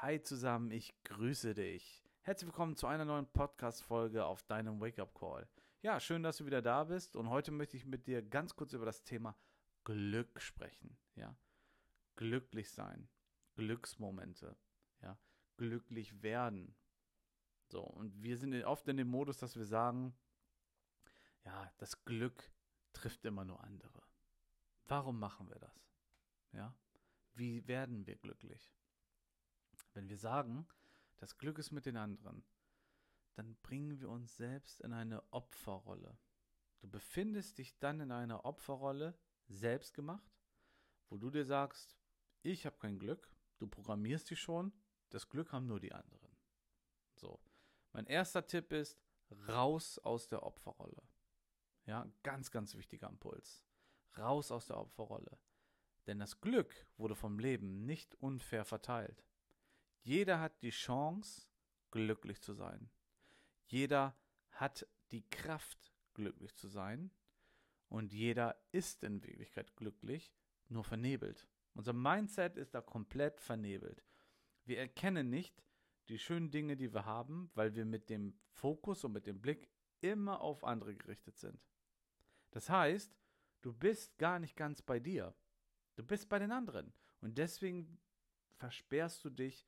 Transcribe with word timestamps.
Hi 0.00 0.22
zusammen, 0.22 0.70
ich 0.70 0.94
grüße 1.02 1.54
dich. 1.54 2.04
Herzlich 2.20 2.46
willkommen 2.46 2.76
zu 2.76 2.86
einer 2.86 3.04
neuen 3.04 3.26
Podcast-Folge 3.26 4.24
auf 4.24 4.44
deinem 4.44 4.80
Wake-up-Call. 4.80 5.48
Ja, 5.82 5.98
schön, 5.98 6.22
dass 6.22 6.36
du 6.36 6.46
wieder 6.46 6.62
da 6.62 6.84
bist 6.84 7.16
und 7.16 7.28
heute 7.30 7.50
möchte 7.50 7.76
ich 7.76 7.84
mit 7.84 8.06
dir 8.06 8.22
ganz 8.22 8.54
kurz 8.54 8.72
über 8.74 8.86
das 8.86 9.02
Thema 9.02 9.36
Glück 9.82 10.40
sprechen. 10.40 10.96
Ja, 11.16 11.36
glücklich 12.14 12.70
sein, 12.70 13.08
Glücksmomente, 13.56 14.56
ja, 15.02 15.18
glücklich 15.56 16.22
werden. 16.22 16.76
So, 17.66 17.82
und 17.82 18.22
wir 18.22 18.38
sind 18.38 18.54
oft 18.66 18.86
in 18.86 18.98
dem 18.98 19.08
Modus, 19.08 19.38
dass 19.38 19.56
wir 19.56 19.66
sagen, 19.66 20.16
ja, 21.44 21.72
das 21.78 22.04
Glück 22.04 22.52
trifft 22.92 23.24
immer 23.24 23.44
nur 23.44 23.64
andere. 23.64 24.04
Warum 24.86 25.18
machen 25.18 25.48
wir 25.48 25.58
das? 25.58 25.90
Ja, 26.52 26.72
wie 27.34 27.66
werden 27.66 28.06
wir 28.06 28.14
glücklich? 28.14 28.72
Wenn 29.98 30.08
wir 30.08 30.16
sagen, 30.16 30.64
das 31.16 31.38
Glück 31.38 31.58
ist 31.58 31.72
mit 31.72 31.84
den 31.84 31.96
anderen, 31.96 32.44
dann 33.34 33.56
bringen 33.62 33.98
wir 33.98 34.08
uns 34.10 34.36
selbst 34.36 34.80
in 34.80 34.92
eine 34.92 35.24
Opferrolle. 35.32 36.16
Du 36.78 36.88
befindest 36.88 37.58
dich 37.58 37.80
dann 37.80 37.98
in 37.98 38.12
einer 38.12 38.44
Opferrolle, 38.44 39.18
selbst 39.48 39.94
gemacht, 39.94 40.38
wo 41.08 41.16
du 41.16 41.30
dir 41.30 41.44
sagst, 41.44 41.96
ich 42.42 42.64
habe 42.64 42.78
kein 42.78 43.00
Glück, 43.00 43.28
du 43.58 43.66
programmierst 43.66 44.30
dich 44.30 44.40
schon, 44.40 44.72
das 45.10 45.28
Glück 45.28 45.50
haben 45.50 45.66
nur 45.66 45.80
die 45.80 45.92
anderen. 45.92 46.30
So, 47.16 47.40
mein 47.92 48.06
erster 48.06 48.46
Tipp 48.46 48.72
ist, 48.72 49.02
raus 49.48 49.98
aus 49.98 50.28
der 50.28 50.44
Opferrolle. 50.44 51.02
Ja, 51.86 52.08
ganz, 52.22 52.52
ganz 52.52 52.76
wichtiger 52.76 53.08
Impuls. 53.08 53.64
Raus 54.16 54.52
aus 54.52 54.68
der 54.68 54.78
Opferrolle. 54.78 55.40
Denn 56.06 56.20
das 56.20 56.40
Glück 56.40 56.86
wurde 56.98 57.16
vom 57.16 57.40
Leben 57.40 57.84
nicht 57.84 58.14
unfair 58.22 58.64
verteilt. 58.64 59.24
Jeder 60.08 60.40
hat 60.40 60.62
die 60.62 60.70
Chance, 60.70 61.46
glücklich 61.90 62.40
zu 62.40 62.54
sein. 62.54 62.88
Jeder 63.66 64.16
hat 64.52 64.88
die 65.10 65.28
Kraft, 65.28 65.92
glücklich 66.14 66.56
zu 66.56 66.66
sein. 66.66 67.10
Und 67.90 68.14
jeder 68.14 68.58
ist 68.72 69.04
in 69.04 69.22
Wirklichkeit 69.22 69.76
glücklich, 69.76 70.32
nur 70.70 70.82
vernebelt. 70.82 71.46
Unser 71.74 71.92
Mindset 71.92 72.56
ist 72.56 72.74
da 72.74 72.80
komplett 72.80 73.38
vernebelt. 73.38 74.02
Wir 74.64 74.78
erkennen 74.78 75.28
nicht 75.28 75.62
die 76.08 76.18
schönen 76.18 76.50
Dinge, 76.50 76.78
die 76.78 76.94
wir 76.94 77.04
haben, 77.04 77.50
weil 77.52 77.74
wir 77.74 77.84
mit 77.84 78.08
dem 78.08 78.32
Fokus 78.48 79.04
und 79.04 79.12
mit 79.12 79.26
dem 79.26 79.42
Blick 79.42 79.68
immer 80.00 80.40
auf 80.40 80.64
andere 80.64 80.96
gerichtet 80.96 81.36
sind. 81.36 81.60
Das 82.52 82.70
heißt, 82.70 83.14
du 83.60 83.74
bist 83.74 84.16
gar 84.16 84.38
nicht 84.38 84.56
ganz 84.56 84.80
bei 84.80 85.00
dir. 85.00 85.34
Du 85.96 86.02
bist 86.02 86.30
bei 86.30 86.38
den 86.38 86.50
anderen. 86.50 86.94
Und 87.20 87.36
deswegen 87.36 87.98
versperrst 88.54 89.22
du 89.22 89.28
dich 89.28 89.66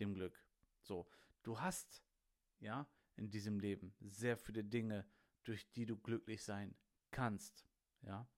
dem 0.00 0.14
Glück. 0.14 0.42
So, 0.82 1.08
du 1.42 1.60
hast, 1.60 2.02
ja, 2.60 2.88
in 3.16 3.30
diesem 3.30 3.58
Leben 3.58 3.94
sehr 4.00 4.36
viele 4.36 4.64
Dinge, 4.64 5.06
durch 5.44 5.70
die 5.72 5.86
du 5.86 5.96
glücklich 5.96 6.42
sein 6.42 6.76
kannst. 7.10 7.66
Ja, 8.02 8.28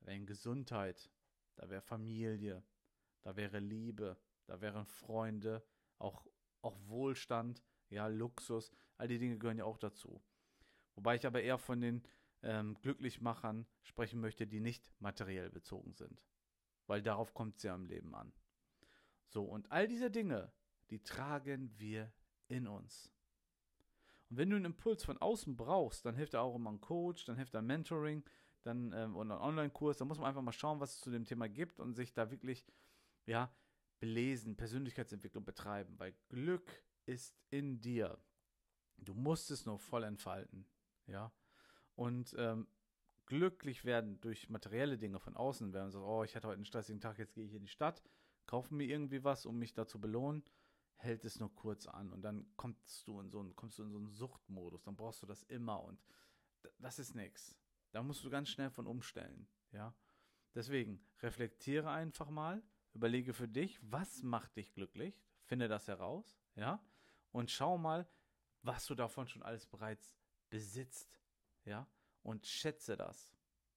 da 0.00 0.06
wäre 0.06 0.20
Gesundheit, 0.20 1.10
da 1.56 1.68
wäre 1.68 1.82
Familie, 1.82 2.64
da 3.22 3.36
wäre 3.36 3.58
Liebe, 3.58 4.18
da 4.46 4.60
wären 4.60 4.86
Freunde, 4.86 5.64
auch, 5.98 6.26
auch 6.62 6.78
Wohlstand, 6.86 7.62
ja, 7.90 8.06
Luxus, 8.06 8.70
all 8.96 9.08
die 9.08 9.18
Dinge 9.18 9.38
gehören 9.38 9.58
ja 9.58 9.64
auch 9.64 9.78
dazu. 9.78 10.22
Wobei 10.94 11.16
ich 11.16 11.26
aber 11.26 11.42
eher 11.42 11.58
von 11.58 11.80
den 11.80 12.02
ähm, 12.42 12.74
Glücklichmachern 12.80 13.66
sprechen 13.82 14.20
möchte, 14.20 14.46
die 14.46 14.60
nicht 14.60 14.90
materiell 15.00 15.50
bezogen 15.50 15.92
sind 15.92 16.22
weil 16.90 17.02
darauf 17.02 17.34
kommt 17.34 17.56
es 17.56 17.62
ja 17.62 17.72
im 17.72 17.86
Leben 17.86 18.16
an. 18.16 18.32
So, 19.28 19.44
und 19.44 19.70
all 19.70 19.86
diese 19.86 20.10
Dinge, 20.10 20.52
die 20.90 21.02
tragen 21.02 21.70
wir 21.78 22.12
in 22.48 22.66
uns. 22.66 23.10
Und 24.28 24.36
wenn 24.36 24.50
du 24.50 24.56
einen 24.56 24.66
Impuls 24.66 25.04
von 25.04 25.18
außen 25.18 25.56
brauchst, 25.56 26.04
dann 26.04 26.14
hilft 26.14 26.34
da 26.34 26.40
auch 26.40 26.54
immer 26.54 26.70
ein 26.70 26.80
Coach, 26.80 27.24
dann 27.24 27.36
hilft 27.36 27.54
da 27.54 27.62
Mentoring, 27.62 28.24
dann 28.62 28.92
ähm, 28.92 29.16
oder 29.16 29.36
ein 29.36 29.40
Online-Kurs, 29.40 29.98
da 29.98 30.04
muss 30.04 30.18
man 30.18 30.28
einfach 30.28 30.42
mal 30.42 30.52
schauen, 30.52 30.80
was 30.80 30.96
es 30.96 31.00
zu 31.00 31.10
dem 31.10 31.24
Thema 31.24 31.48
gibt 31.48 31.80
und 31.80 31.94
sich 31.94 32.12
da 32.12 32.30
wirklich, 32.30 32.64
ja, 33.26 33.52
belesen, 33.98 34.56
Persönlichkeitsentwicklung 34.56 35.44
betreiben, 35.44 35.98
weil 35.98 36.14
Glück 36.28 36.82
ist 37.06 37.38
in 37.50 37.80
dir. 37.80 38.18
Du 38.96 39.14
musst 39.14 39.50
es 39.50 39.66
nur 39.66 39.78
voll 39.78 40.04
entfalten, 40.04 40.66
ja. 41.06 41.32
Und 41.96 42.34
ähm, 42.38 42.66
glücklich 43.26 43.84
werden 43.84 44.20
durch 44.20 44.48
materielle 44.48 44.98
Dinge 44.98 45.18
von 45.18 45.36
außen, 45.36 45.72
wenn 45.72 45.82
man 45.82 45.90
sagt, 45.90 46.04
oh, 46.04 46.24
ich 46.24 46.34
hatte 46.36 46.48
heute 46.48 46.56
einen 46.56 46.64
stressigen 46.64 47.00
Tag, 47.00 47.18
jetzt 47.18 47.34
gehe 47.34 47.44
ich 47.44 47.54
in 47.54 47.62
die 47.62 47.68
Stadt, 47.68 48.02
kaufe 48.46 48.74
mir 48.74 48.84
irgendwie 48.84 49.22
was, 49.22 49.46
um 49.46 49.58
mich 49.58 49.74
da 49.74 49.86
zu 49.86 50.00
belohnen, 50.00 50.42
hält 51.02 51.24
es 51.24 51.38
nur 51.38 51.54
kurz 51.54 51.86
an 51.86 52.12
und 52.12 52.22
dann 52.22 52.46
kommst 52.56 53.06
du 53.06 53.20
in 53.20 53.30
so 53.30 53.40
einen, 53.40 53.56
kommst 53.56 53.78
du 53.78 53.82
in 53.82 53.90
so 53.90 53.98
einen 53.98 54.08
Suchtmodus, 54.08 54.82
dann 54.82 54.96
brauchst 54.96 55.22
du 55.22 55.26
das 55.26 55.42
immer 55.44 55.82
und 55.82 56.00
das 56.78 56.98
ist 56.98 57.14
nichts. 57.14 57.56
Da 57.92 58.02
musst 58.02 58.22
du 58.24 58.30
ganz 58.30 58.48
schnell 58.48 58.70
von 58.70 58.86
umstellen, 58.86 59.48
ja. 59.72 59.94
Deswegen 60.54 61.00
reflektiere 61.20 61.90
einfach 61.90 62.28
mal, 62.28 62.62
überlege 62.92 63.32
für 63.32 63.48
dich, 63.48 63.78
was 63.82 64.22
macht 64.22 64.56
dich 64.56 64.72
glücklich, 64.72 65.22
finde 65.44 65.68
das 65.68 65.88
heraus, 65.88 66.40
ja, 66.56 66.84
und 67.30 67.50
schau 67.50 67.78
mal, 67.78 68.08
was 68.62 68.86
du 68.86 68.94
davon 68.94 69.28
schon 69.28 69.42
alles 69.42 69.66
bereits 69.66 70.16
besitzt, 70.50 71.20
ja 71.64 71.88
und 72.22 72.46
schätze 72.46 72.96
das. 72.96 73.32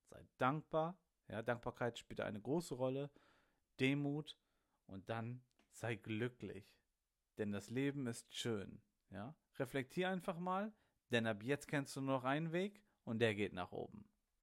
Sei 0.10 0.26
dankbar. 0.38 0.98
Ja, 1.28 1.42
Dankbarkeit 1.42 1.98
spielt 1.98 2.22
eine 2.22 2.42
große 2.42 2.76
Rolle. 2.76 3.10
Demut 3.80 4.38
und 4.86 5.10
dann 5.10 5.44
sei 5.72 5.96
glücklich. 5.96 6.78
Denn 7.38 7.52
das 7.52 7.70
Leben 7.70 8.08
ist 8.08 8.34
schön. 8.34 8.82
Ja, 9.10 9.36
reflektier 9.60 10.10
einfach 10.10 10.40
mal, 10.40 10.74
denn 11.12 11.28
ab 11.28 11.44
jetzt 11.44 11.68
kennst 11.68 11.96
du 11.96 12.02
nur 12.02 12.18
noch 12.18 12.24
einen 12.24 12.52
Weg 12.52 12.82
und 13.04 13.20
der 13.20 13.36
geht 13.36 13.54
nach 13.54 13.72
oben. 13.72 14.10